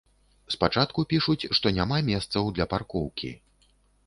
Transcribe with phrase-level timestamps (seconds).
[0.53, 3.31] Спачатку пішуць, што няма месцаў для паркоўкі.